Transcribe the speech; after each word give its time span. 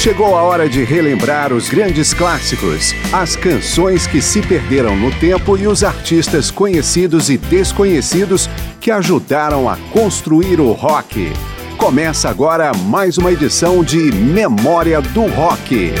Chegou 0.00 0.34
a 0.34 0.42
hora 0.42 0.66
de 0.66 0.82
relembrar 0.82 1.52
os 1.52 1.68
grandes 1.68 2.14
clássicos, 2.14 2.94
as 3.12 3.36
canções 3.36 4.06
que 4.06 4.22
se 4.22 4.40
perderam 4.40 4.96
no 4.96 5.10
tempo 5.20 5.58
e 5.58 5.66
os 5.66 5.84
artistas 5.84 6.50
conhecidos 6.50 7.28
e 7.28 7.36
desconhecidos 7.36 8.48
que 8.80 8.90
ajudaram 8.90 9.68
a 9.68 9.76
construir 9.92 10.58
o 10.58 10.72
rock. 10.72 11.30
Começa 11.76 12.30
agora 12.30 12.72
mais 12.72 13.18
uma 13.18 13.30
edição 13.30 13.84
de 13.84 14.10
Memória 14.10 15.02
do 15.02 15.26
Rock. 15.26 15.92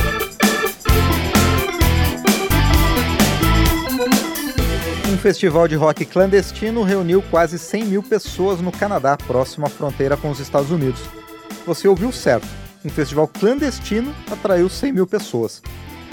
Um 5.12 5.18
festival 5.18 5.68
de 5.68 5.74
rock 5.74 6.06
clandestino 6.06 6.82
reuniu 6.82 7.22
quase 7.30 7.58
100 7.58 7.84
mil 7.84 8.02
pessoas 8.02 8.62
no 8.62 8.72
Canadá, 8.72 9.18
próximo 9.18 9.66
à 9.66 9.68
fronteira 9.68 10.16
com 10.16 10.30
os 10.30 10.40
Estados 10.40 10.70
Unidos. 10.70 11.02
Você 11.66 11.86
ouviu 11.86 12.10
certo 12.10 12.48
um 12.84 12.88
festival 12.88 13.28
clandestino 13.28 14.14
atraiu 14.30 14.68
100 14.68 14.92
mil 14.92 15.06
pessoas. 15.06 15.62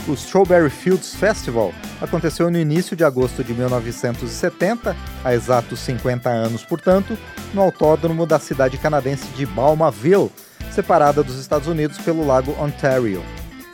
O 0.07 0.13
Strawberry 0.13 0.70
Fields 0.70 1.16
Festival 1.16 1.73
aconteceu 2.02 2.49
no 2.49 2.57
início 2.57 2.95
de 2.95 3.03
agosto 3.03 3.43
de 3.43 3.53
1970, 3.53 4.95
há 5.23 5.34
exatos 5.34 5.80
50 5.80 6.30
anos, 6.30 6.63
portanto, 6.63 7.17
no 7.53 7.62
autódromo 7.62 8.26
da 8.26 8.40
cidade 8.40 8.77
canadense 8.77 9.27
de 9.35 9.45
Balmaville, 9.45 10.31
separada 10.71 11.23
dos 11.23 11.38
Estados 11.38 11.67
Unidos 11.67 11.98
pelo 11.98 12.26
lago 12.26 12.55
Ontario. 12.57 13.21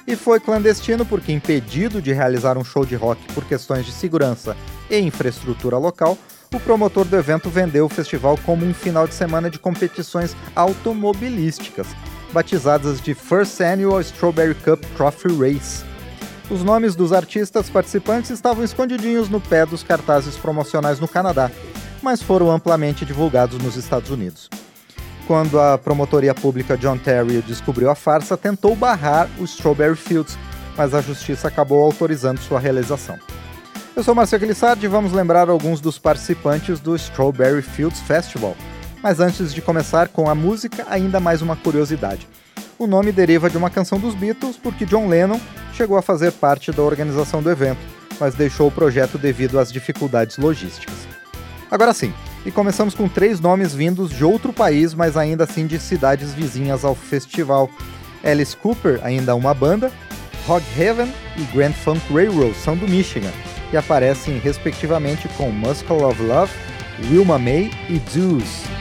E 0.07 0.15
foi 0.15 0.39
clandestino 0.39 1.05
porque, 1.05 1.31
impedido 1.31 2.01
de 2.01 2.11
realizar 2.11 2.57
um 2.57 2.63
show 2.63 2.85
de 2.85 2.95
rock 2.95 3.21
por 3.33 3.45
questões 3.45 3.85
de 3.85 3.91
segurança 3.91 4.55
e 4.89 4.97
infraestrutura 4.99 5.77
local, 5.77 6.17
o 6.53 6.59
promotor 6.59 7.05
do 7.05 7.15
evento 7.15 7.49
vendeu 7.49 7.85
o 7.85 7.89
festival 7.89 8.37
como 8.45 8.65
um 8.65 8.73
final 8.73 9.07
de 9.07 9.13
semana 9.13 9.49
de 9.49 9.57
competições 9.57 10.35
automobilísticas, 10.55 11.87
batizadas 12.33 12.99
de 12.99 13.13
First 13.13 13.61
Annual 13.61 14.01
Strawberry 14.01 14.55
Cup 14.55 14.83
Trophy 14.97 15.29
Race. 15.37 15.85
Os 16.49 16.63
nomes 16.63 16.95
dos 16.95 17.13
artistas 17.13 17.69
participantes 17.69 18.31
estavam 18.31 18.63
escondidinhos 18.63 19.29
no 19.29 19.39
pé 19.39 19.65
dos 19.65 19.83
cartazes 19.83 20.35
promocionais 20.35 20.99
no 20.99 21.07
Canadá, 21.07 21.49
mas 22.01 22.21
foram 22.21 22.51
amplamente 22.51 23.05
divulgados 23.05 23.57
nos 23.63 23.77
Estados 23.77 24.09
Unidos. 24.09 24.49
Quando 25.25 25.59
a 25.59 25.77
promotoria 25.77 26.33
pública 26.33 26.75
de 26.75 26.85
Ontario 26.85 27.41
descobriu 27.43 27.89
a 27.89 27.95
farsa, 27.95 28.35
tentou 28.35 28.75
barrar 28.75 29.29
o 29.39 29.45
Strawberry 29.45 29.95
Fields, 29.95 30.37
mas 30.75 30.93
a 30.93 31.01
justiça 31.01 31.47
acabou 31.47 31.81
autorizando 31.81 32.39
sua 32.39 32.59
realização. 32.59 33.17
Eu 33.95 34.03
sou 34.03 34.15
Marcelo 34.15 34.45
Lissardi 34.45 34.85
e 34.85 34.89
vamos 34.89 35.13
lembrar 35.13 35.49
alguns 35.49 35.79
dos 35.79 35.99
participantes 35.99 36.79
do 36.79 36.95
Strawberry 36.95 37.61
Fields 37.61 38.01
Festival, 38.01 38.57
mas 39.03 39.19
antes 39.19 39.53
de 39.53 39.61
começar 39.61 40.07
com 40.07 40.29
a 40.29 40.33
música, 40.33 40.85
ainda 40.89 41.19
mais 41.19 41.41
uma 41.41 41.57
curiosidade. 41.57 42.25
O 42.79 42.87
nome 42.87 43.11
deriva 43.11 43.49
de 43.49 43.57
uma 43.57 43.69
canção 43.69 43.99
dos 43.99 44.15
Beatles 44.15 44.55
porque 44.55 44.85
John 44.85 45.09
Lennon 45.09 45.39
chegou 45.73 45.97
a 45.97 46.01
fazer 46.01 46.31
parte 46.31 46.71
da 46.71 46.81
organização 46.81 47.43
do 47.43 47.51
evento, 47.51 47.81
mas 48.17 48.33
deixou 48.33 48.69
o 48.69 48.71
projeto 48.71 49.17
devido 49.17 49.59
às 49.59 49.71
dificuldades 49.71 50.37
logísticas. 50.37 50.95
Agora 51.69 51.93
sim, 51.93 52.13
e 52.45 52.51
começamos 52.51 52.95
com 52.95 53.09
três 53.09 53.41
nomes 53.41 53.75
vindos 53.75 54.09
de 54.09 54.23
outro 54.23 54.53
país, 54.53 54.93
mas 54.93 55.17
ainda 55.17 55.43
assim 55.43 55.67
de 55.67 55.79
cidades 55.79 56.33
vizinhas 56.33 56.85
ao 56.85 56.95
festival. 56.95 57.69
Alice 58.23 58.55
Cooper, 58.55 59.01
ainda 59.03 59.35
uma 59.35 59.53
banda, 59.53 59.91
Hog 60.47 60.63
Heaven 60.79 61.11
e 61.35 61.43
Grand 61.55 61.73
Funk 61.73 62.01
Railroad 62.13 62.55
são 62.55 62.77
do 62.77 62.87
Michigan 62.87 63.31
e 63.71 63.77
aparecem 63.77 64.37
respectivamente 64.37 65.27
com 65.29 65.51
Muscle 65.51 66.03
of 66.03 66.21
Love, 66.21 66.53
Wilma 67.11 67.37
May 67.37 67.69
e 67.89 67.99
Deuce. 67.99 68.72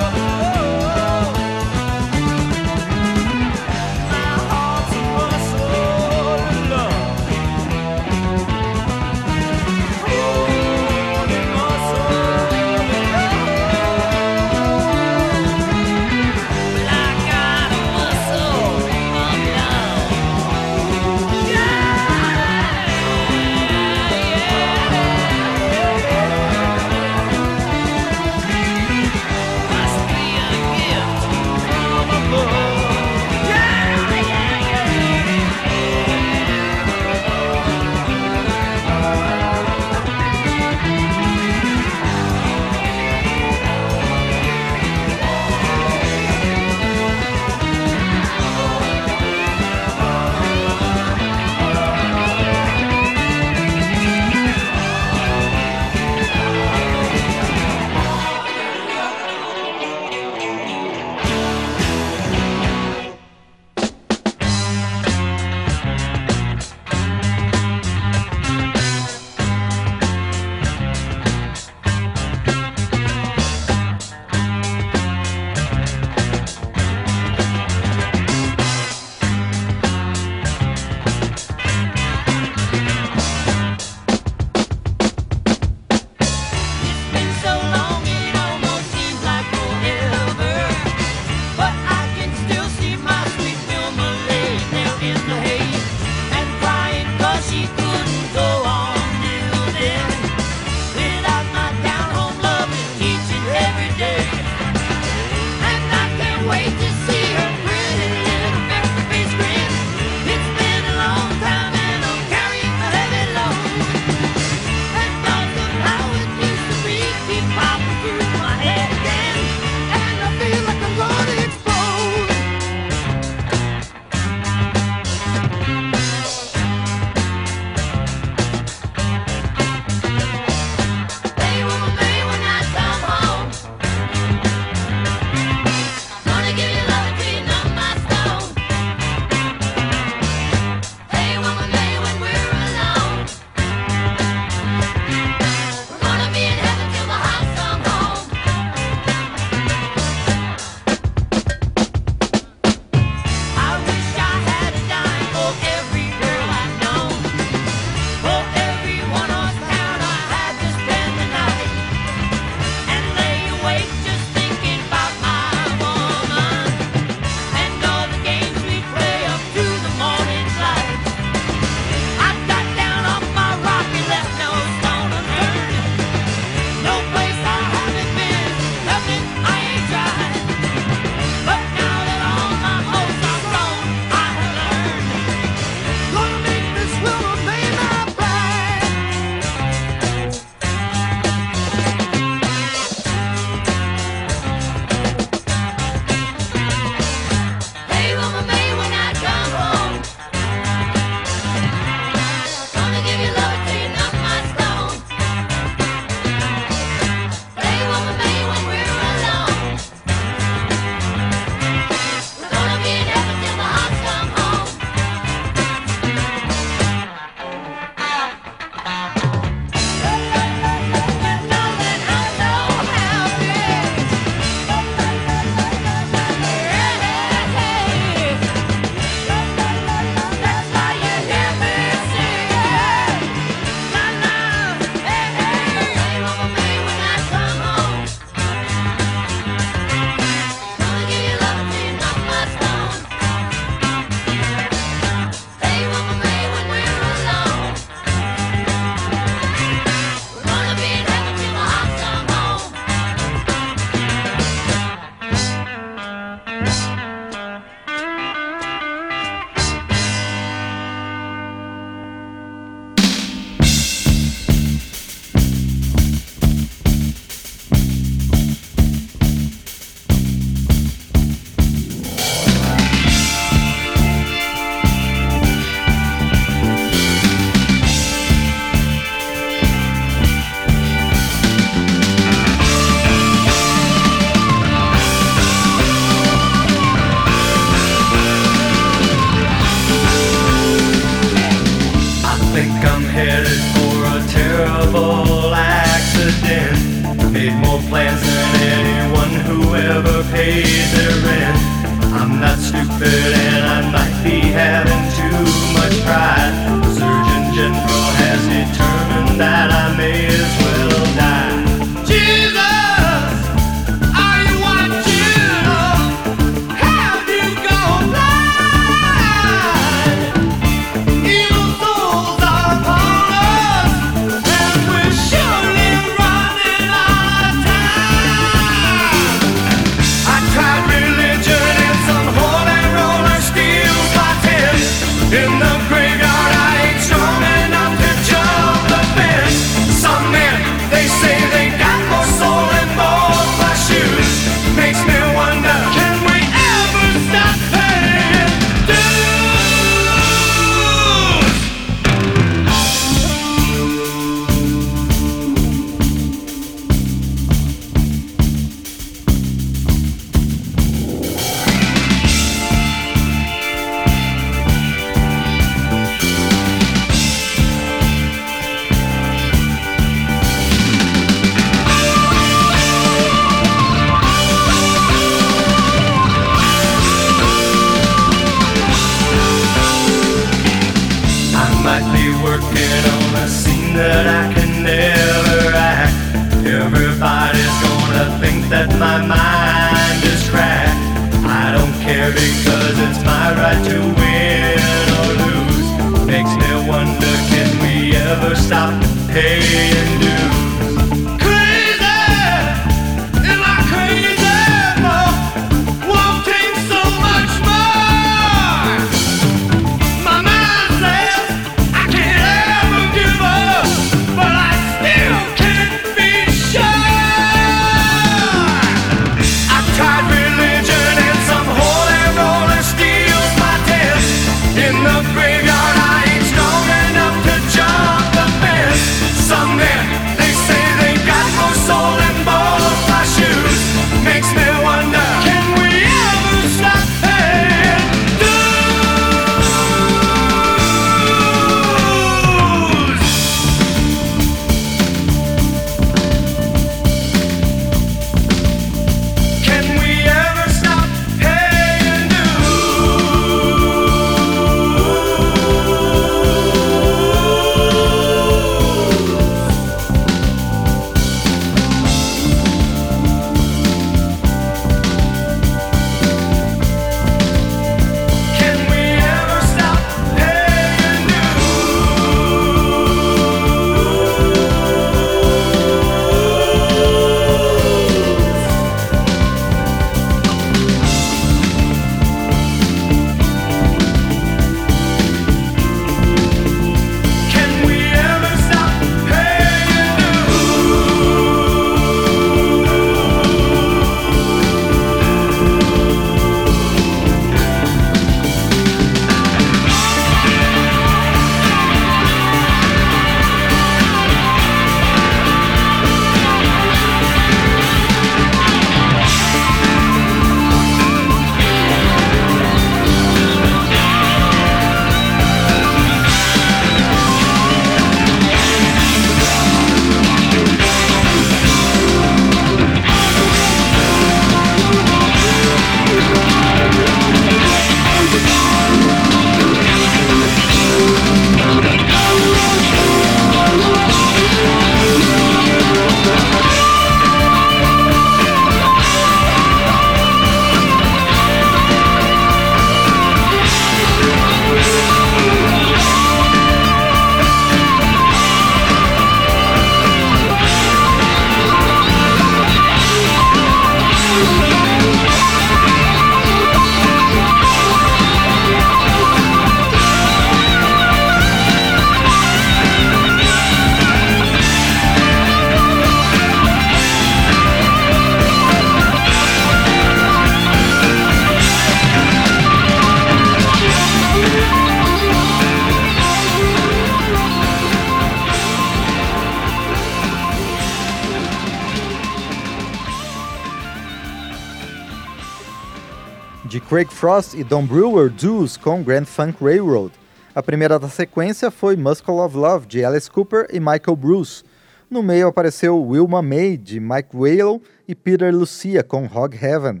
De 586.64 586.80
Craig 586.80 587.10
Frost 587.10 587.54
e 587.54 587.64
Don 587.64 587.84
Brewer, 587.84 588.30
Deuce 588.30 588.78
com 588.78 589.02
Grand 589.02 589.24
Funk 589.24 589.62
Railroad. 589.62 590.12
A 590.54 590.62
primeira 590.62 590.96
da 590.96 591.08
sequência 591.08 591.72
foi 591.72 591.96
Muscle 591.96 592.38
of 592.38 592.56
Love, 592.56 592.86
de 592.86 593.04
Alice 593.04 593.28
Cooper 593.28 593.66
e 593.72 593.80
Michael 593.80 594.16
Bruce. 594.16 594.62
No 595.10 595.24
meio 595.24 595.48
apareceu 595.48 596.00
Wilma 596.00 596.40
May, 596.40 596.76
de 596.76 597.00
Mike 597.00 597.34
Whale, 597.34 597.82
e 598.06 598.14
Peter 598.14 598.54
Lucia, 598.54 599.02
com 599.02 599.24
Hog 599.26 599.58
Heaven. 599.60 600.00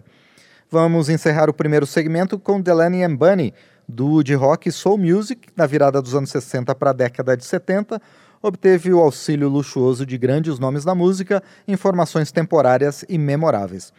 Vamos 0.70 1.08
encerrar 1.08 1.50
o 1.50 1.54
primeiro 1.54 1.84
segmento 1.84 2.38
com 2.38 2.60
Delaney 2.60 3.02
and 3.02 3.16
Bunny, 3.16 3.52
duo 3.88 4.22
de 4.22 4.34
rock 4.34 4.68
e 4.68 4.72
soul 4.72 4.96
music, 4.96 5.48
na 5.56 5.66
virada 5.66 6.00
dos 6.00 6.14
anos 6.14 6.30
60 6.30 6.74
para 6.76 6.90
a 6.90 6.94
década 6.94 7.36
de 7.36 7.44
70, 7.44 8.00
obteve 8.40 8.92
o 8.92 9.00
auxílio 9.00 9.48
luxuoso 9.48 10.06
de 10.06 10.16
grandes 10.16 10.60
nomes 10.60 10.84
da 10.84 10.94
música 10.94 11.42
em 11.66 11.76
formações 11.76 12.30
temporárias 12.30 13.04
e 13.08 13.18
memoráveis. 13.18 13.92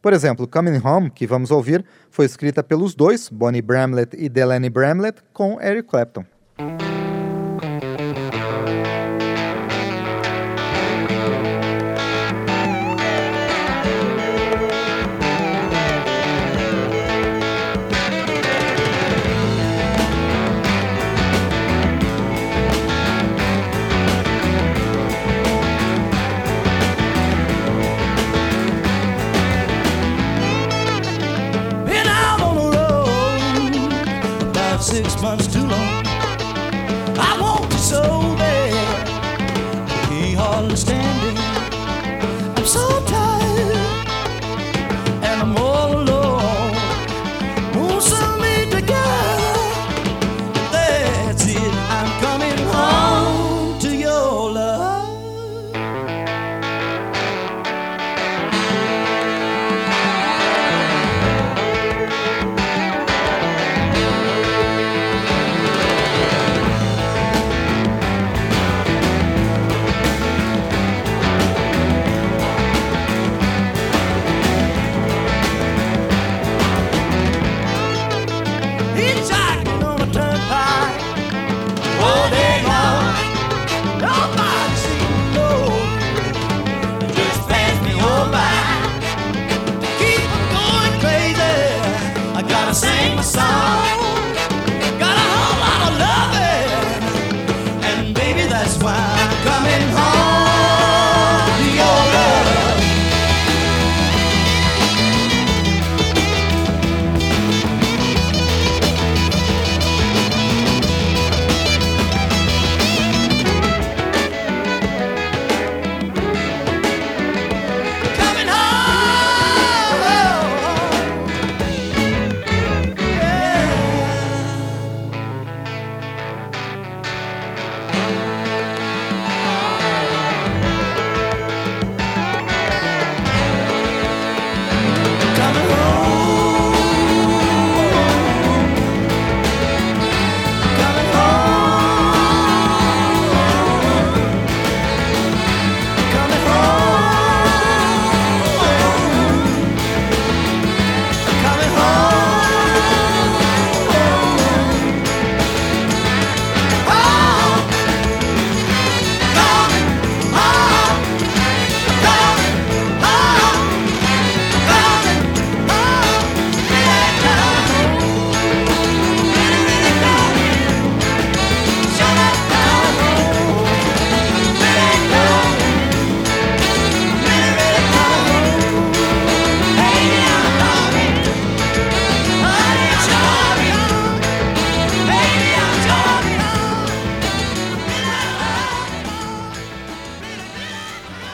Por 0.00 0.12
exemplo, 0.12 0.46
Coming 0.46 0.80
Home, 0.84 1.10
que 1.10 1.26
vamos 1.26 1.50
ouvir, 1.50 1.84
foi 2.10 2.26
escrita 2.26 2.62
pelos 2.62 2.94
dois, 2.94 3.28
Bonnie 3.28 3.62
Bramlett 3.62 4.16
e 4.16 4.28
Delaney 4.28 4.70
Bramlett, 4.70 5.20
com 5.32 5.60
Eric 5.60 5.88
Clapton. 5.88 6.24
Hitchhiker. 78.98 79.57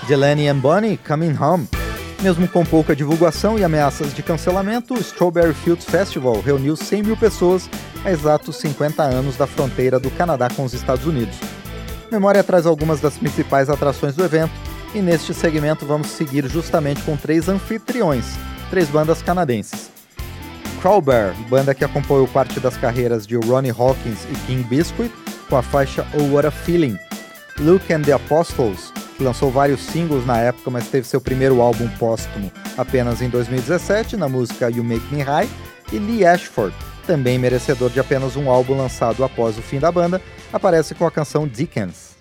Delaney 0.06 0.48
and 0.48 0.58
Bonnie 0.58 0.98
Coming 0.98 1.36
Home. 1.40 1.68
Mesmo 2.22 2.46
com 2.48 2.64
pouca 2.64 2.94
divulgação 2.94 3.58
e 3.58 3.64
ameaças 3.64 4.14
de 4.14 4.22
cancelamento, 4.22 4.94
o 4.94 5.00
Strawberry 5.00 5.54
Fields 5.54 5.86
Festival 5.86 6.40
reuniu 6.40 6.76
100 6.76 7.02
mil 7.02 7.16
pessoas 7.16 7.68
a 8.04 8.10
exatos 8.10 8.56
50 8.56 9.02
anos 9.02 9.36
da 9.36 9.46
fronteira 9.46 9.98
do 9.98 10.10
Canadá 10.10 10.48
com 10.54 10.64
os 10.64 10.74
Estados 10.74 11.06
Unidos. 11.06 11.36
Memória 12.10 12.44
traz 12.44 12.66
algumas 12.66 13.00
das 13.00 13.16
principais 13.18 13.68
atrações 13.68 14.14
do 14.14 14.24
evento 14.24 14.52
e 14.94 15.00
neste 15.00 15.34
segmento 15.34 15.84
vamos 15.84 16.08
seguir 16.08 16.46
justamente 16.48 17.02
com 17.02 17.16
três 17.16 17.48
anfitriões, 17.48 18.24
três 18.70 18.88
bandas 18.88 19.22
canadenses. 19.22 19.90
Crowbar, 20.80 21.34
banda 21.48 21.74
que 21.74 21.84
acompanhou 21.84 22.28
parte 22.28 22.60
das 22.60 22.76
carreiras 22.76 23.26
de 23.26 23.36
Ronnie 23.36 23.70
Hawkins 23.70 24.24
e 24.30 24.34
King 24.46 24.62
Biscuit, 24.64 25.10
com 25.48 25.56
a 25.56 25.62
faixa 25.62 26.06
Oh 26.14 26.34
What 26.34 26.46
a 26.46 26.50
Feeling. 26.50 26.98
Luke 27.58 27.92
and 27.92 28.02
the 28.02 28.12
Apostles, 28.12 28.92
lançou 29.22 29.50
vários 29.50 29.80
singles 29.80 30.26
na 30.26 30.38
época, 30.38 30.70
mas 30.70 30.88
teve 30.88 31.06
seu 31.06 31.20
primeiro 31.20 31.60
álbum 31.60 31.88
póstumo 31.98 32.50
apenas 32.76 33.22
em 33.22 33.28
2017, 33.28 34.16
na 34.16 34.28
música 34.28 34.70
You 34.70 34.82
Make 34.82 35.14
Me 35.14 35.22
High, 35.22 35.48
e 35.92 35.98
Lee 35.98 36.24
Ashford, 36.24 36.74
também 37.06 37.38
merecedor 37.38 37.90
de 37.90 38.00
apenas 38.00 38.36
um 38.36 38.50
álbum 38.50 38.76
lançado 38.76 39.22
após 39.22 39.58
o 39.58 39.62
fim 39.62 39.78
da 39.78 39.92
banda, 39.92 40.20
aparece 40.52 40.94
com 40.94 41.06
a 41.06 41.10
canção 41.10 41.46
Dickens. 41.46 42.13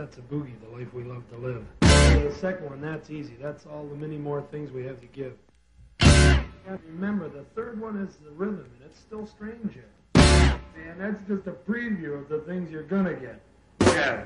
That's 0.00 0.18
a 0.18 0.22
boogie—the 0.22 0.76
life 0.76 0.92
we 0.94 1.04
love 1.04 1.28
to 1.30 1.36
live. 1.36 1.64
The 1.80 2.34
second 2.40 2.70
one—that's 2.70 3.10
easy. 3.10 3.36
That's 3.40 3.66
all 3.66 3.86
the 3.86 3.94
many 3.94 4.16
more 4.16 4.40
things 4.50 4.70
we 4.70 4.84
have 4.84 5.00
to 5.00 5.06
give. 5.06 5.34
And 6.00 6.78
remember, 6.86 7.28
the 7.28 7.44
third 7.54 7.80
one 7.80 7.96
is 7.96 8.16
the 8.16 8.30
rhythm, 8.30 8.66
and 8.76 8.84
it's 8.86 8.98
still 8.98 9.26
strange 9.26 9.76
yet. 9.76 9.90
And 10.14 11.00
that's 11.00 11.22
just 11.28 11.46
a 11.46 11.52
preview 11.52 12.18
of 12.18 12.28
the 12.28 12.38
things 12.40 12.70
you're 12.70 12.82
gonna 12.82 13.14
get. 13.14 13.40
Yeah. 13.80 14.24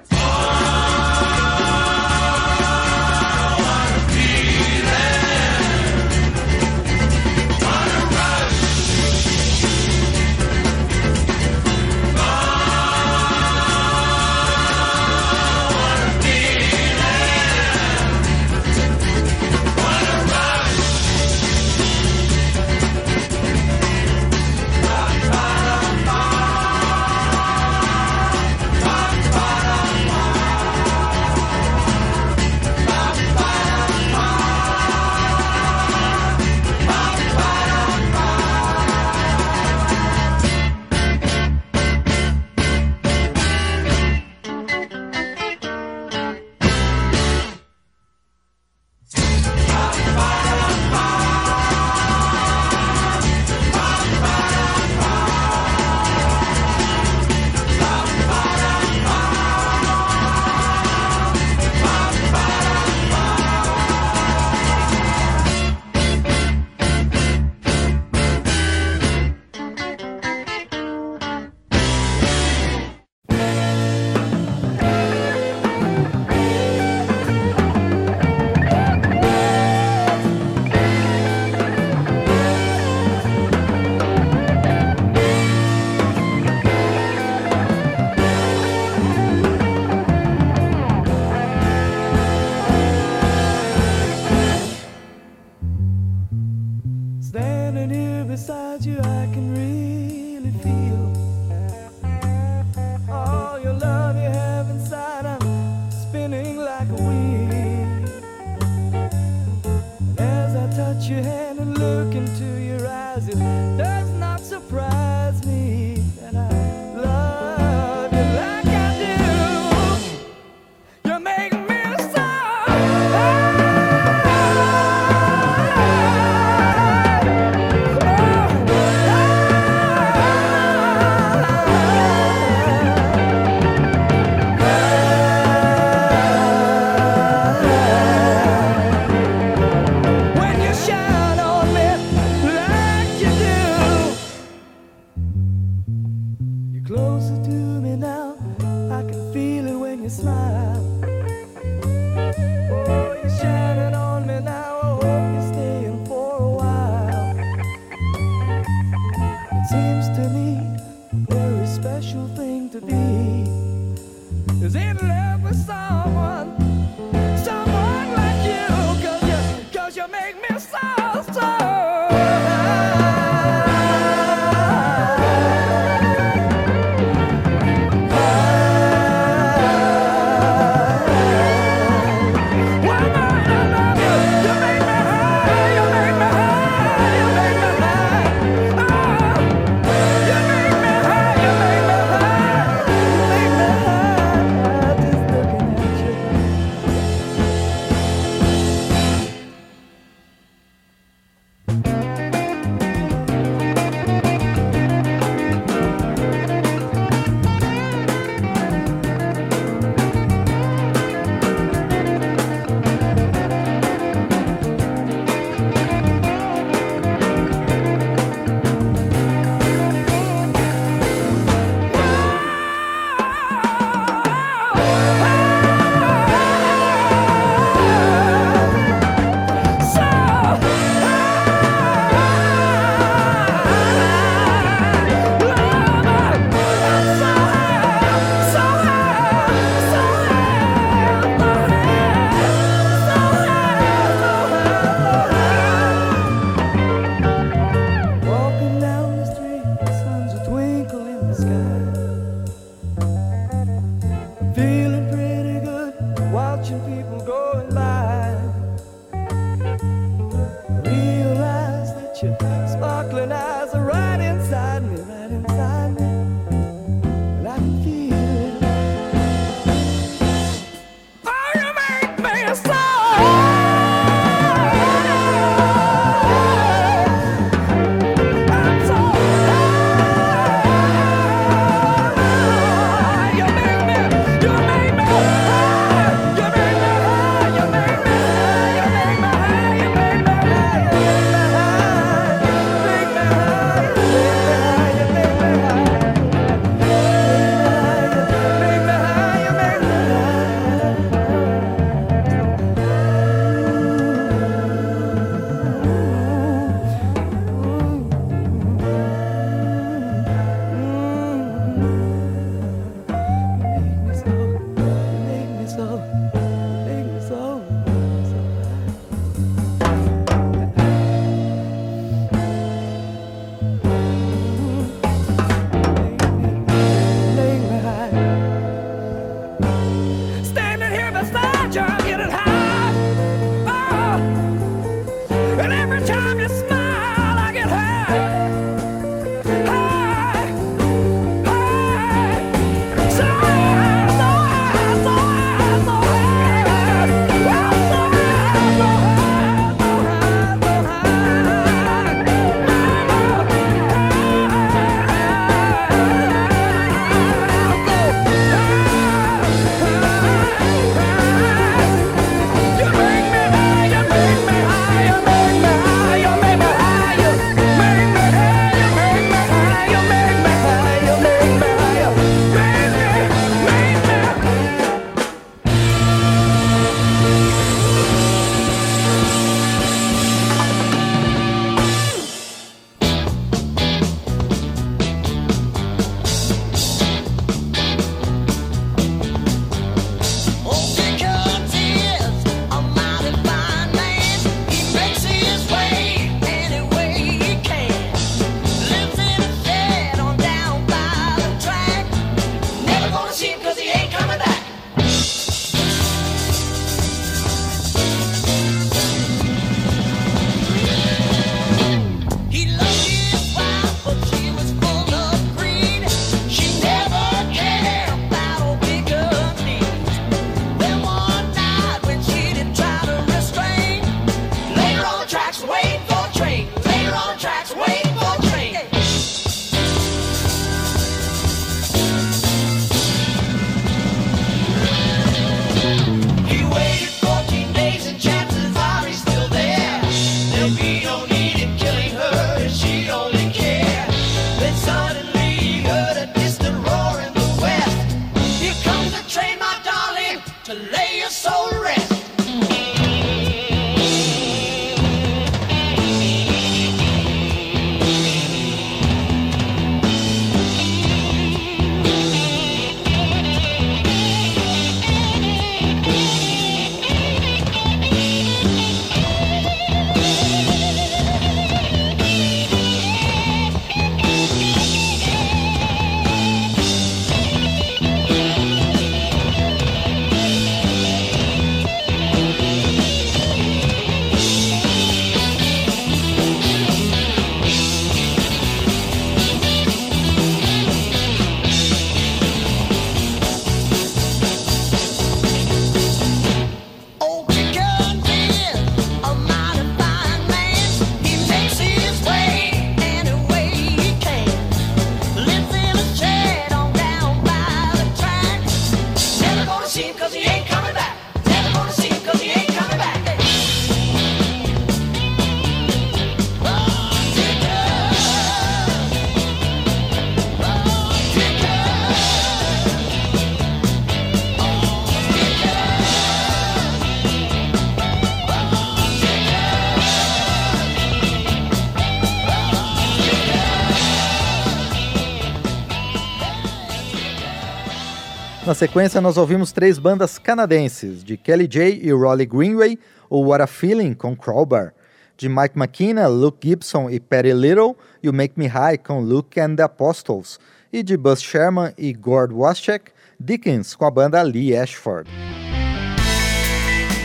Na 538.67 538.73
sequência, 538.73 539.21
nós 539.21 539.37
ouvimos 539.37 539.73
três 539.73 539.99
bandas 539.99 540.39
canadenses, 540.39 541.23
de 541.23 541.37
Kelly 541.37 541.69
J 541.69 542.01
e 542.03 542.11
Rolly 542.13 542.47
Greenway, 542.47 542.99
o 543.29 543.41
What 543.43 543.63
a 543.63 543.67
Feeling 543.67 544.15
com 544.15 544.35
Crowbar, 544.35 544.95
de 545.37 545.51
Mike 545.51 545.77
McKenna, 545.77 546.27
Luke 546.29 546.67
Gibson 546.67 547.11
e 547.11 547.21
Patty 547.21 547.53
Little, 547.53 547.95
e 548.23 548.29
o 548.31 548.33
Make 548.33 548.59
Me 548.59 548.67
High 548.67 548.97
com 548.97 549.21
Luke 549.21 549.61
and 549.61 549.77
the 549.77 549.83
Apostles, 549.83 550.59
e 550.91 551.03
de 551.03 551.15
Buzz 551.15 551.43
Sherman 551.43 551.93
e 551.99 552.15
Gord 552.15 552.55
Waschek, 552.55 553.13
Dickens 553.39 553.95
com 553.95 554.07
a 554.07 554.11
banda 554.11 554.41
Lee 554.41 554.75
Ashford. 554.75 555.31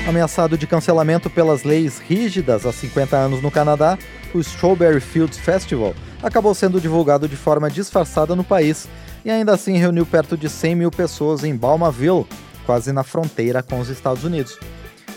Ameaçado 0.05 0.57
de 0.57 0.67
cancelamento 0.67 1.29
pelas 1.29 1.63
leis 1.63 1.99
rígidas 1.99 2.65
há 2.65 2.73
50 2.73 3.15
anos 3.15 3.41
no 3.41 3.49
Canadá, 3.49 3.97
o 4.33 4.39
Strawberry 4.41 4.99
Fields 4.99 5.37
Festival 5.37 5.95
acabou 6.21 6.53
sendo 6.53 6.81
divulgado 6.81 7.29
de 7.29 7.37
forma 7.37 7.69
disfarçada 7.69 8.35
no 8.35 8.43
país 8.43 8.89
e 9.23 9.31
ainda 9.31 9.53
assim 9.53 9.77
reuniu 9.77 10.05
perto 10.05 10.37
de 10.37 10.49
100 10.49 10.75
mil 10.75 10.91
pessoas 10.91 11.43
em 11.43 11.55
Balmaville, 11.55 12.25
quase 12.65 12.91
na 12.91 13.03
fronteira 13.03 13.63
com 13.63 13.79
os 13.79 13.89
Estados 13.89 14.23
Unidos. 14.23 14.57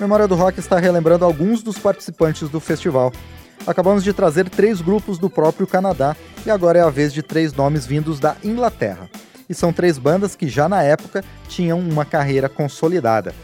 Memória 0.01 0.27
do 0.27 0.35
Rock 0.35 0.59
está 0.59 0.79
relembrando 0.79 1.25
alguns 1.25 1.63
dos 1.63 1.79
participantes 1.79 2.49
do 2.49 2.59
festival. 2.59 3.13
Acabamos 3.67 4.03
de 4.03 4.13
trazer 4.13 4.49
três 4.49 4.81
grupos 4.81 5.19
do 5.19 5.31
próprio 5.31 5.67
Canadá 5.67 6.17
e 6.45 6.51
agora 6.51 6.79
é 6.79 6.83
a 6.83 6.91
vez 6.91 7.13
de 7.13 7.23
três 7.23 7.53
nomes 7.53 7.87
vindos 7.87 8.19
da 8.19 8.37
Inglaterra. 8.43 9.09
E 9.49 9.55
são 9.55 9.73
três 9.73 9.99
bandas 9.99 10.35
que 10.35 10.49
já 10.49 10.69
na 10.69 10.83
época 10.83 11.23
tinham 11.49 11.79
uma 11.79 12.05
carreira 12.05 12.49
consolidada. 12.49 13.35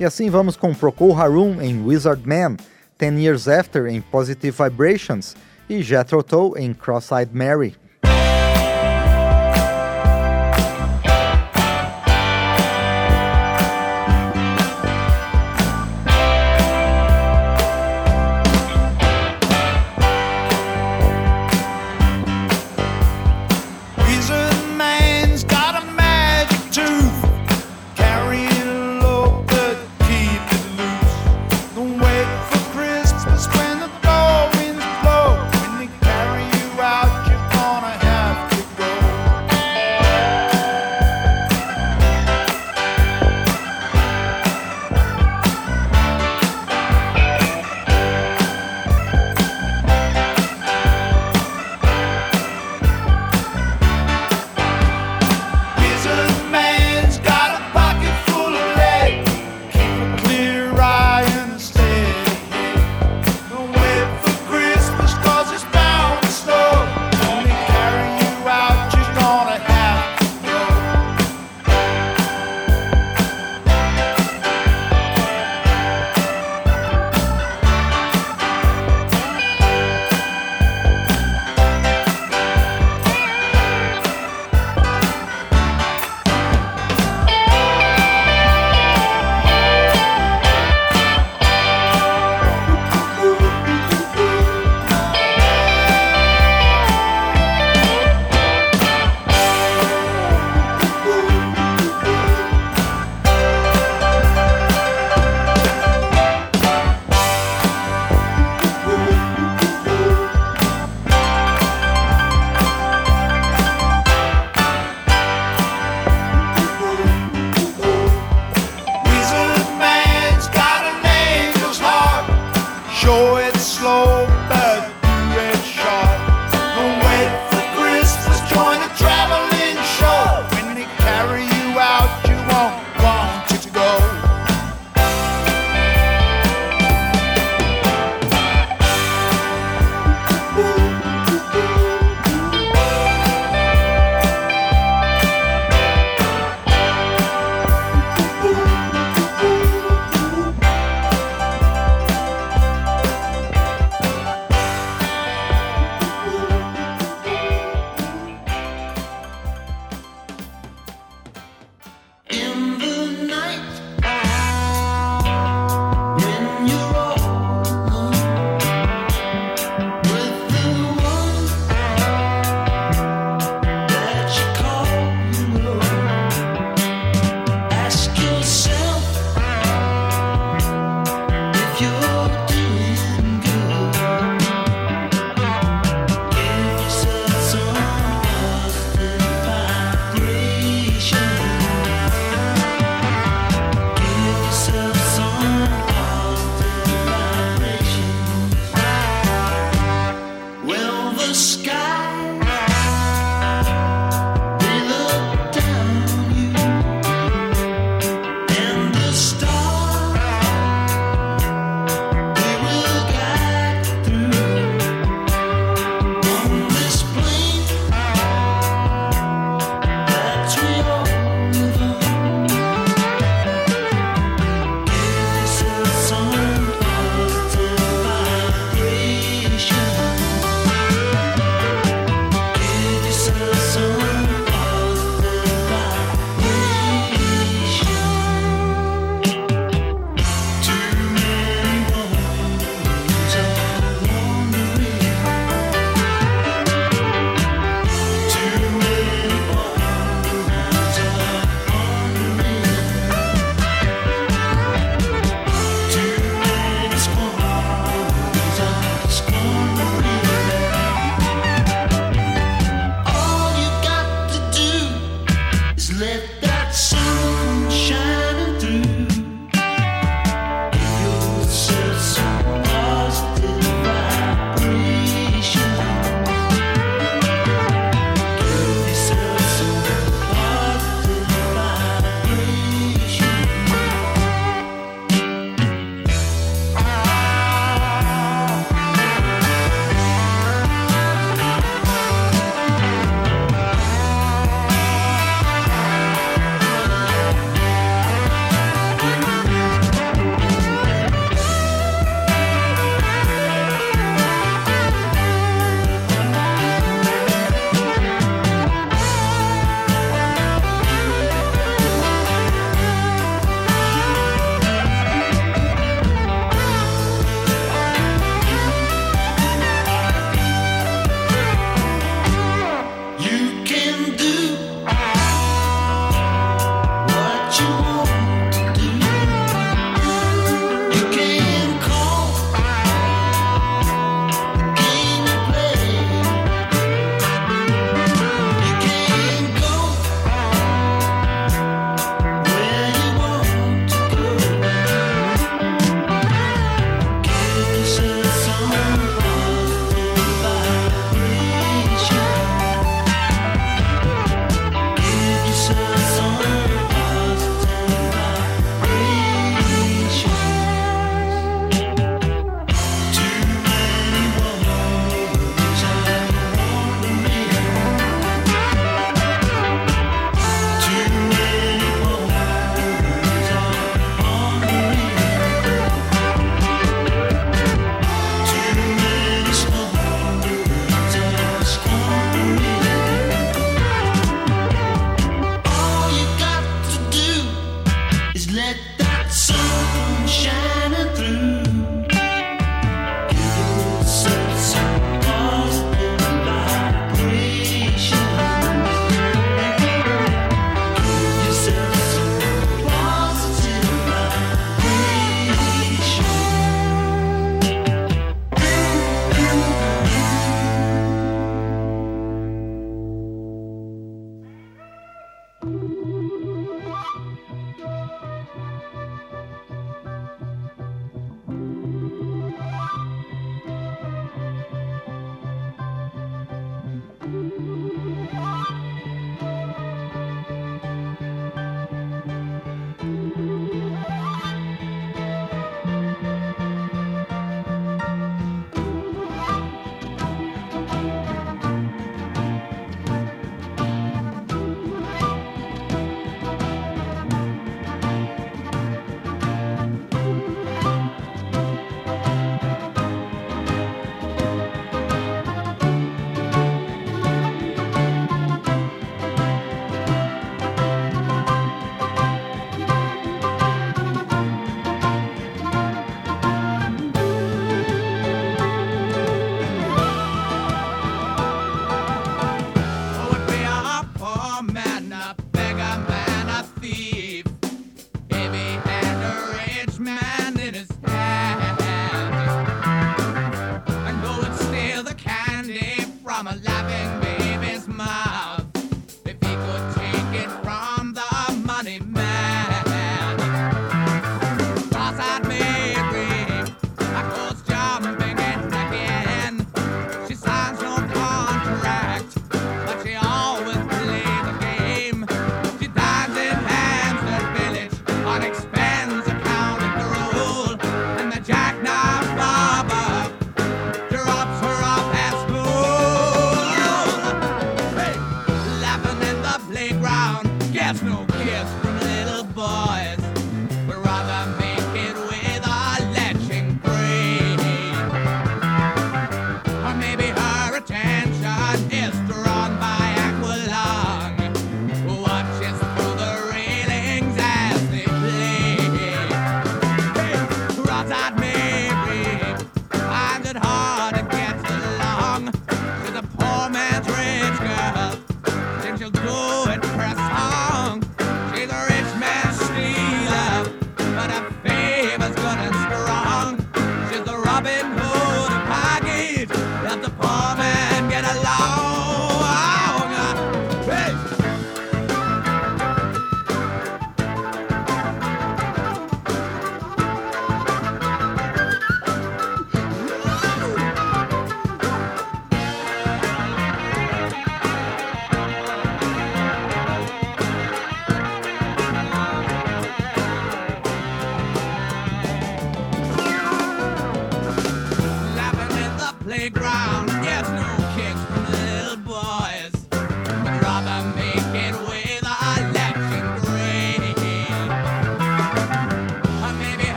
E 0.00 0.04
assim 0.04 0.30
vamos 0.30 0.56
com 0.56 0.72
Procol 0.72 1.18
Harum 1.18 1.60
em 1.60 1.84
Wizard 1.84 2.22
Man, 2.26 2.56
Ten 2.96 3.18
Years 3.20 3.48
After 3.48 3.86
em 3.86 4.00
Positive 4.00 4.56
Vibrations 4.64 5.36
e 5.68 5.82
Jethro 5.82 6.22
Tull 6.22 6.56
em 6.56 6.72
Cross-Eyed 6.72 7.36
Mary. 7.36 7.76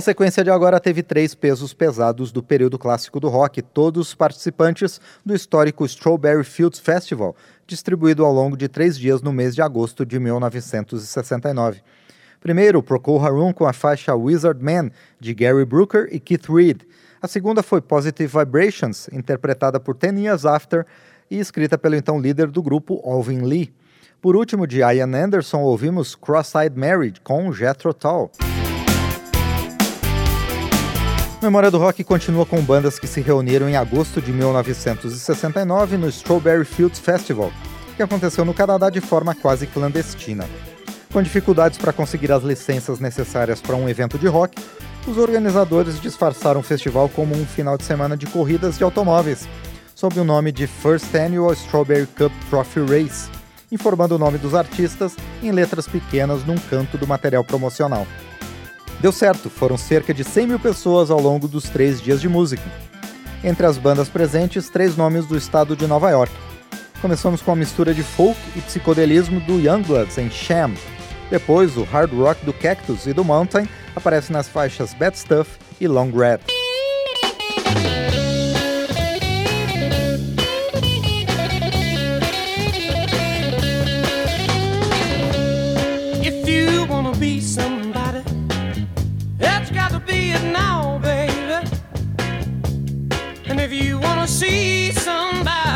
A 0.00 0.02
sequência 0.02 0.42
de 0.42 0.48
agora 0.48 0.80
teve 0.80 1.02
três 1.02 1.34
pesos 1.34 1.74
pesados 1.74 2.32
do 2.32 2.42
período 2.42 2.78
clássico 2.78 3.20
do 3.20 3.28
rock, 3.28 3.60
todos 3.60 4.14
participantes 4.14 4.98
do 5.22 5.34
histórico 5.34 5.84
Strawberry 5.84 6.42
Fields 6.42 6.80
Festival, 6.80 7.36
distribuído 7.66 8.24
ao 8.24 8.32
longo 8.32 8.56
de 8.56 8.66
três 8.66 8.98
dias 8.98 9.20
no 9.20 9.30
mês 9.30 9.54
de 9.54 9.60
agosto 9.60 10.06
de 10.06 10.18
1969. 10.18 11.82
Primeiro, 12.40 12.82
Procol 12.82 13.22
Harum 13.22 13.52
com 13.52 13.66
a 13.66 13.74
faixa 13.74 14.14
Wizard 14.14 14.64
Man, 14.64 14.88
de 15.20 15.34
Gary 15.34 15.66
Brooker 15.66 16.08
e 16.10 16.18
Keith 16.18 16.48
Reed. 16.48 16.80
A 17.20 17.28
segunda 17.28 17.62
foi 17.62 17.82
Positive 17.82 18.38
Vibrations, 18.38 19.06
interpretada 19.12 19.78
por 19.78 19.94
Ten 19.94 20.18
Years 20.18 20.46
After 20.46 20.86
e 21.30 21.38
escrita 21.38 21.76
pelo 21.76 21.94
então 21.94 22.18
líder 22.18 22.46
do 22.46 22.62
grupo, 22.62 23.02
Alvin 23.04 23.42
Lee. 23.42 23.70
Por 24.18 24.34
último, 24.34 24.66
de 24.66 24.78
Ian 24.78 25.14
Anderson, 25.14 25.58
ouvimos 25.58 26.14
Cross-Eyed 26.14 26.74
Married 26.74 27.20
com 27.20 27.52
Jethro 27.52 27.92
Tull. 27.92 28.30
Memória 31.42 31.70
do 31.70 31.78
Rock 31.78 32.04
continua 32.04 32.44
com 32.44 32.60
bandas 32.60 32.98
que 32.98 33.06
se 33.06 33.22
reuniram 33.22 33.66
em 33.66 33.74
agosto 33.74 34.20
de 34.20 34.30
1969 34.30 35.96
no 35.96 36.06
Strawberry 36.10 36.66
Fields 36.66 37.00
Festival, 37.00 37.50
que 37.96 38.02
aconteceu 38.02 38.44
no 38.44 38.52
Canadá 38.52 38.90
de 38.90 39.00
forma 39.00 39.34
quase 39.34 39.66
clandestina. 39.66 40.46
Com 41.10 41.22
dificuldades 41.22 41.78
para 41.78 41.94
conseguir 41.94 42.30
as 42.30 42.42
licenças 42.42 43.00
necessárias 43.00 43.58
para 43.58 43.74
um 43.74 43.88
evento 43.88 44.18
de 44.18 44.26
rock, 44.26 44.62
os 45.06 45.16
organizadores 45.16 45.98
disfarçaram 45.98 46.60
o 46.60 46.62
festival 46.62 47.08
como 47.08 47.34
um 47.34 47.46
final 47.46 47.78
de 47.78 47.84
semana 47.84 48.18
de 48.18 48.26
corridas 48.26 48.76
de 48.76 48.84
automóveis, 48.84 49.48
sob 49.94 50.20
o 50.20 50.24
nome 50.24 50.52
de 50.52 50.66
First 50.66 51.14
Annual 51.14 51.54
Strawberry 51.54 52.06
Cup 52.06 52.32
Trophy 52.50 52.80
Race, 52.80 53.30
informando 53.72 54.16
o 54.16 54.18
nome 54.18 54.36
dos 54.36 54.54
artistas 54.54 55.16
em 55.42 55.50
letras 55.52 55.88
pequenas 55.88 56.44
num 56.44 56.58
canto 56.58 56.98
do 56.98 57.06
material 57.06 57.42
promocional. 57.42 58.06
Deu 59.00 59.12
certo, 59.12 59.48
foram 59.48 59.78
cerca 59.78 60.12
de 60.12 60.22
100 60.22 60.46
mil 60.46 60.60
pessoas 60.60 61.10
ao 61.10 61.18
longo 61.18 61.48
dos 61.48 61.64
três 61.64 62.02
dias 62.02 62.20
de 62.20 62.28
música. 62.28 62.62
Entre 63.42 63.64
as 63.64 63.78
bandas 63.78 64.10
presentes, 64.10 64.68
três 64.68 64.94
nomes 64.94 65.24
do 65.24 65.38
estado 65.38 65.74
de 65.74 65.86
Nova 65.86 66.10
York. 66.10 66.32
Começamos 67.00 67.40
com 67.40 67.50
a 67.50 67.56
mistura 67.56 67.94
de 67.94 68.02
folk 68.02 68.38
e 68.54 68.60
psicodelismo 68.60 69.40
do 69.40 69.58
Youngbloods 69.58 70.18
em 70.18 70.30
Sham. 70.30 70.74
Depois, 71.30 71.78
o 71.78 71.84
hard 71.84 72.12
rock 72.12 72.44
do 72.44 72.52
Cactus 72.52 73.06
e 73.06 73.14
do 73.14 73.24
Mountain 73.24 73.66
aparece 73.96 74.30
nas 74.32 74.48
faixas 74.48 74.92
Bad 74.92 75.18
Stuff 75.18 75.50
e 75.80 75.88
Long 75.88 76.10
Red. 76.10 76.40
If 86.22 86.46
you 86.46 86.86
wanna 86.86 87.12
be 87.12 87.40
if 93.72 93.84
you 93.84 93.98
wanna 93.98 94.26
see 94.26 94.90
somebody, 94.90 95.69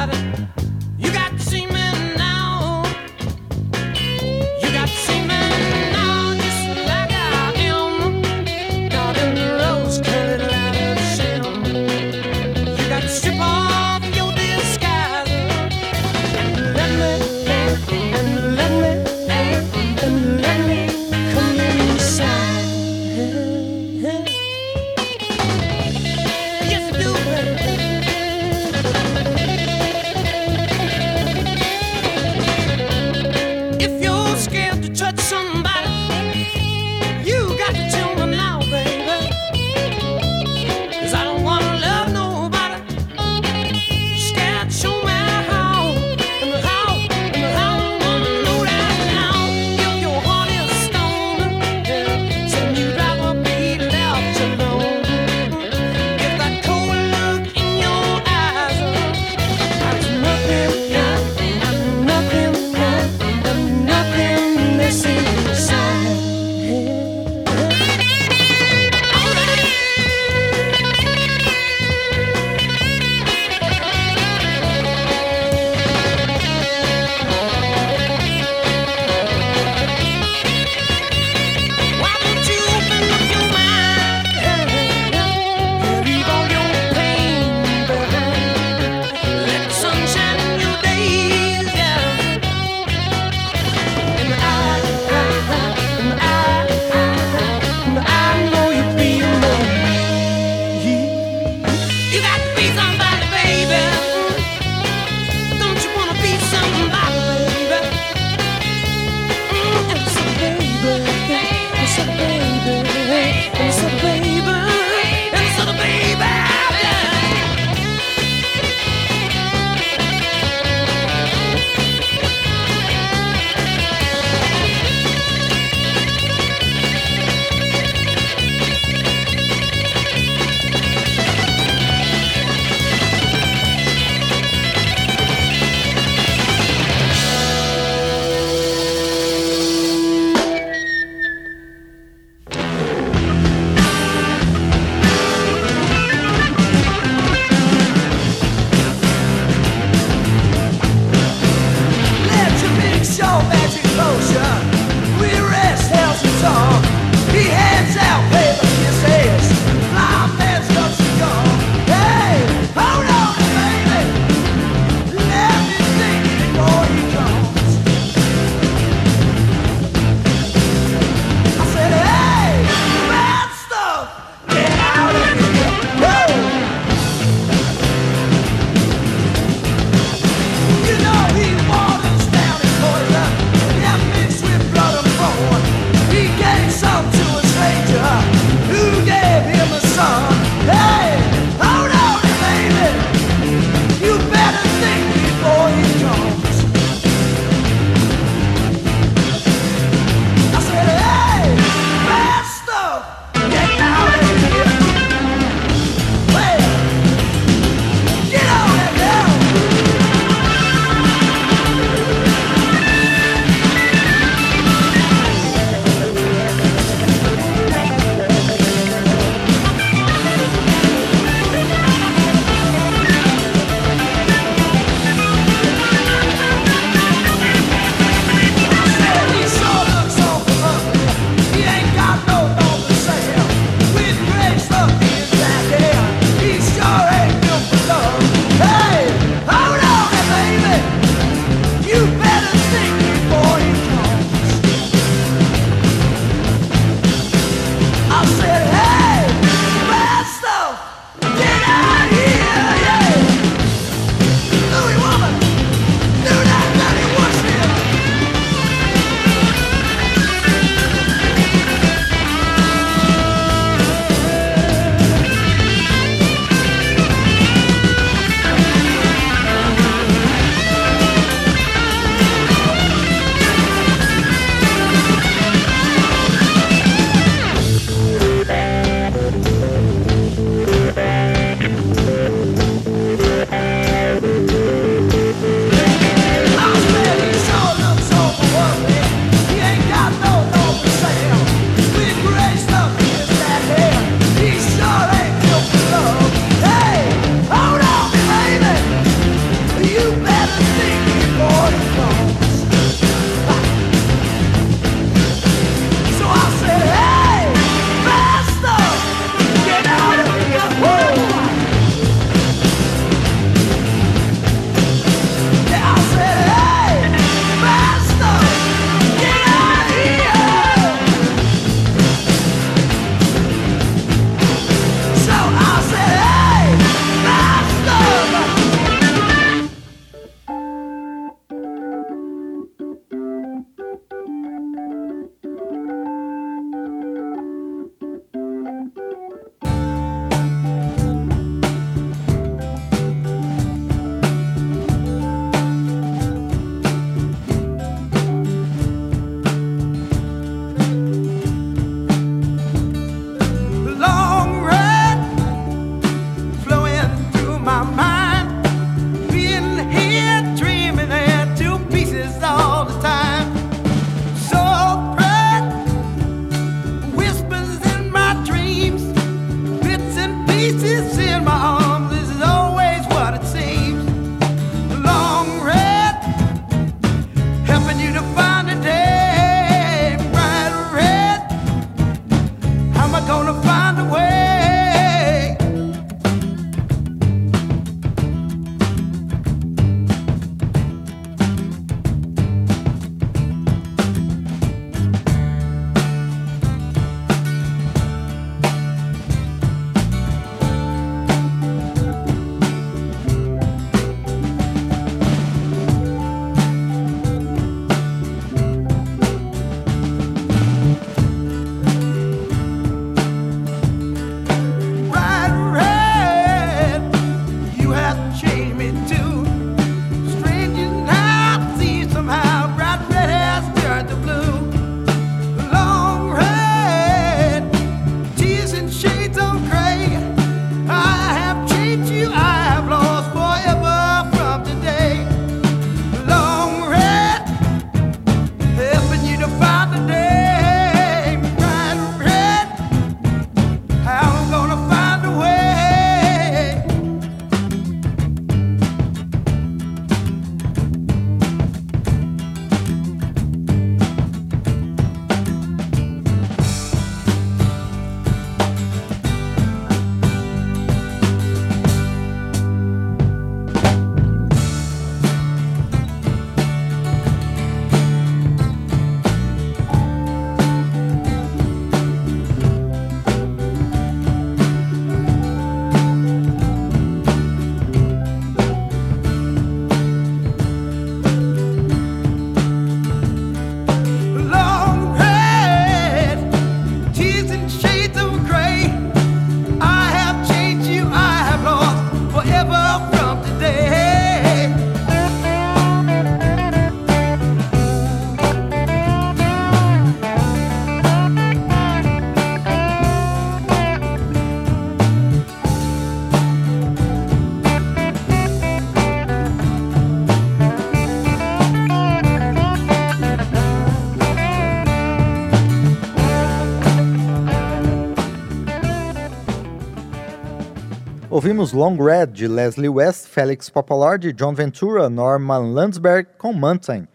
Ouvimos 521.45 521.75
Long 521.75 521.99
Red 522.03 522.29
de 522.29 522.49
Leslie 522.49 522.89
West, 522.89 523.27
Felix 523.27 523.69
Popular 523.69 524.19
de 524.19 524.33
John 524.33 524.55
Ventura, 524.55 525.11
Norman 525.11 525.75
Landsberg 525.75 526.27
com 526.39 526.55
Mountain. 526.55 527.07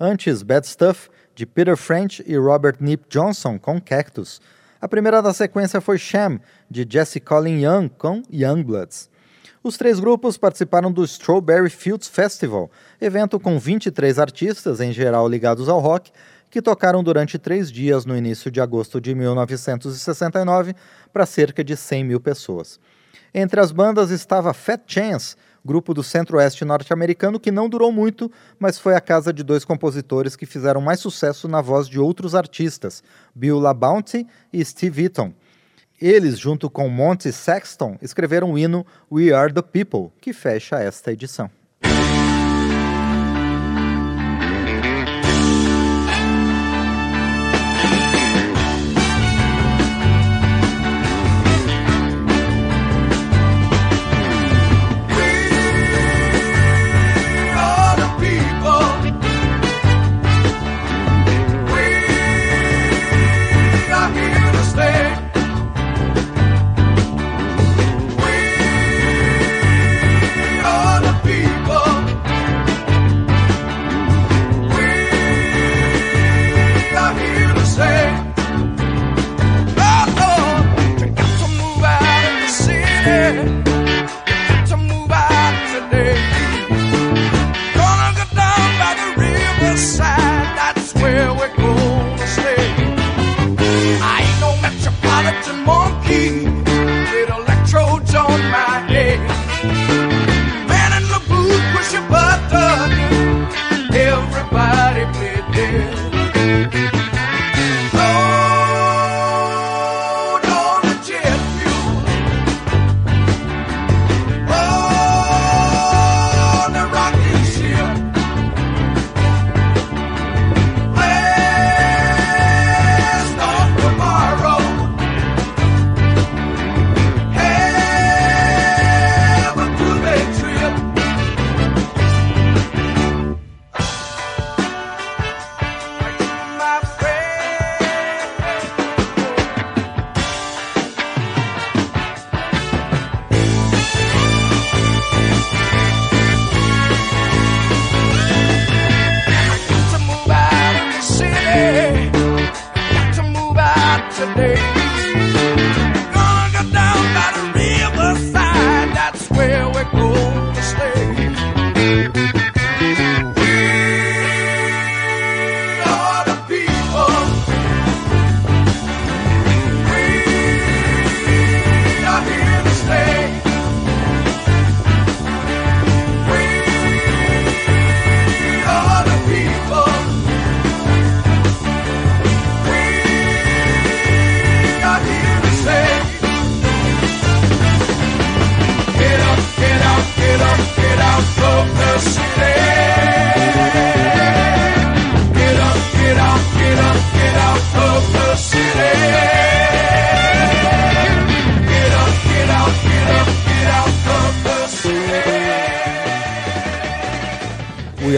Antes, 0.00 0.42
Bad 0.42 0.66
Stuff 0.66 1.10
de 1.34 1.44
Peter 1.44 1.76
French 1.76 2.24
e 2.26 2.38
Robert 2.38 2.76
Nip 2.80 3.04
Johnson 3.10 3.58
com 3.58 3.78
Cactus. 3.78 4.40
A 4.80 4.88
primeira 4.88 5.20
da 5.20 5.34
sequência 5.34 5.78
foi 5.82 5.98
Sham 5.98 6.40
de 6.70 6.86
Jesse 6.88 7.20
Colin 7.20 7.66
Young 7.66 7.90
com 7.98 8.22
Youngbloods. 8.32 9.10
Os 9.62 9.76
três 9.76 10.00
grupos 10.00 10.38
participaram 10.38 10.90
do 10.90 11.04
Strawberry 11.04 11.68
Fields 11.68 12.08
Festival, 12.08 12.70
evento 12.98 13.38
com 13.38 13.58
23 13.58 14.18
artistas, 14.18 14.80
em 14.80 14.90
geral 14.90 15.28
ligados 15.28 15.68
ao 15.68 15.80
rock, 15.80 16.10
que 16.50 16.62
tocaram 16.62 17.04
durante 17.04 17.38
três 17.38 17.70
dias 17.70 18.06
no 18.06 18.16
início 18.16 18.50
de 18.50 18.58
agosto 18.58 19.02
de 19.02 19.14
1969 19.14 20.74
para 21.12 21.26
cerca 21.26 21.62
de 21.62 21.76
100 21.76 22.04
mil 22.04 22.20
pessoas. 22.20 22.80
Entre 23.34 23.60
as 23.60 23.72
bandas 23.72 24.10
estava 24.10 24.54
Fat 24.54 24.82
Chance, 24.86 25.36
grupo 25.64 25.92
do 25.92 26.02
centro-oeste 26.02 26.64
norte-americano 26.64 27.40
que 27.40 27.50
não 27.50 27.68
durou 27.68 27.90
muito, 27.90 28.30
mas 28.58 28.78
foi 28.78 28.94
a 28.94 29.00
casa 29.00 29.32
de 29.32 29.42
dois 29.42 29.64
compositores 29.64 30.36
que 30.36 30.46
fizeram 30.46 30.80
mais 30.80 31.00
sucesso 31.00 31.48
na 31.48 31.60
voz 31.60 31.88
de 31.88 31.98
outros 31.98 32.34
artistas, 32.34 33.02
Bill 33.34 33.58
LaBounty 33.58 34.26
e 34.52 34.64
Steve 34.64 35.02
Eaton. 35.02 35.34
Eles, 36.00 36.38
junto 36.38 36.68
com 36.68 36.88
Monty 36.88 37.32
Sexton, 37.32 37.98
escreveram 38.02 38.52
o 38.52 38.58
hino 38.58 38.86
We 39.10 39.32
Are 39.32 39.52
the 39.52 39.62
People, 39.62 40.12
que 40.20 40.32
fecha 40.32 40.78
esta 40.78 41.10
edição. 41.10 41.50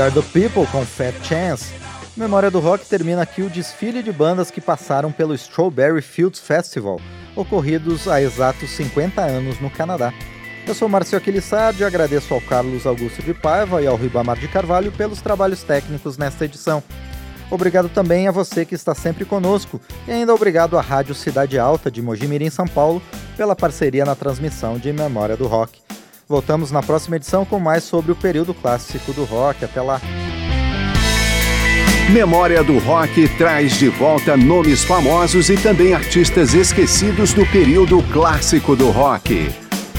Are 0.09 0.14
the 0.14 0.22
People 0.32 0.66
com 0.72 0.86
Fat 0.86 1.12
Chance. 1.22 1.70
Memória 2.16 2.50
do 2.50 2.61
Rock 2.61 2.86
termina 2.86 3.20
aqui 3.20 3.42
o 3.42 3.50
desfile 3.50 4.02
de 4.02 4.11
bandas 4.11 4.50
que 4.50 4.59
passaram 4.59 5.12
pelo 5.12 5.34
Strawberry 5.34 6.00
Fields 6.00 6.40
Festival, 6.40 6.98
ocorridos 7.36 8.09
há 8.09 8.22
exatos 8.22 8.70
50 8.70 9.20
anos 9.20 9.61
no 9.61 9.68
Canadá. 9.68 10.14
Eu 10.66 10.74
sou 10.74 10.88
Marcio 10.88 11.18
Aquilissardi 11.18 11.82
e 11.82 11.84
agradeço 11.84 12.32
ao 12.32 12.40
Carlos 12.40 12.86
Augusto 12.86 13.20
de 13.20 13.34
Paiva 13.34 13.82
e 13.82 13.86
ao 13.86 13.96
Ribamar 13.96 14.38
de 14.38 14.48
Carvalho 14.48 14.90
pelos 14.92 15.20
trabalhos 15.20 15.62
técnicos 15.62 16.16
nesta 16.16 16.46
edição. 16.46 16.82
Obrigado 17.50 17.90
também 17.90 18.28
a 18.28 18.32
você 18.32 18.64
que 18.64 18.74
está 18.74 18.94
sempre 18.94 19.26
conosco 19.26 19.78
e 20.06 20.11
ainda 20.11 20.34
obrigado 20.34 20.78
à 20.78 20.80
Rádio 20.80 21.14
Cidade 21.14 21.59
Alta 21.59 21.90
de 21.90 22.00
Mojimirim, 22.00 22.48
São 22.48 22.66
Paulo, 22.66 23.02
pela 23.36 23.54
parceria 23.54 24.06
na 24.06 24.14
transmissão 24.14 24.78
de 24.78 24.90
Memória 24.90 25.36
do 25.36 25.46
Rock. 25.46 25.82
Voltamos 26.29 26.70
na 26.70 26.83
próxima 26.83 27.16
edição 27.16 27.45
com 27.47 27.59
mais 27.59 27.85
sobre 27.85 28.12
o 28.12 28.16
período 28.16 28.53
clássico 28.53 29.14
do 29.14 29.24
rock. 29.24 29.64
Até 29.64 29.81
lá. 29.81 29.99
Memória 32.11 32.62
do 32.62 32.79
Rock 32.79 33.29
traz 33.37 33.79
de 33.79 33.89
volta 33.89 34.37
nomes 34.37 34.83
famosos 34.85 35.49
e 35.51 35.57
também 35.57 35.95
artistas 35.95 36.55
esquecidos 36.55 37.33
do 37.33 37.47
período 37.47 38.03
clássico 38.12 38.74
do 38.76 38.91
rock. 38.91 39.51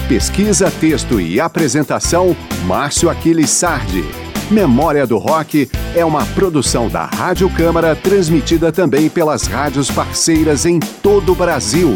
Pesquisa, 0.08 0.70
texto 0.70 1.20
e 1.20 1.40
apresentação: 1.40 2.36
Márcio 2.64 3.10
Aquiles 3.10 3.50
Sardi. 3.50 4.04
Memória 4.50 5.06
do 5.06 5.18
Rock 5.18 5.70
é 5.94 6.04
uma 6.04 6.26
produção 6.26 6.88
da 6.88 7.06
Rádio 7.06 7.48
Câmara, 7.50 7.94
transmitida 7.94 8.72
também 8.72 9.08
pelas 9.08 9.46
rádios 9.46 9.88
parceiras 9.88 10.66
em 10.66 10.80
todo 10.80 11.30
o 11.30 11.34
Brasil. 11.36 11.94